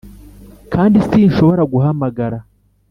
[0.73, 2.37] kandi sinshobora guhamagara